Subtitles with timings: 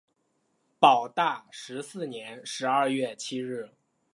[0.79, 3.69] 保大十四年十二月七日。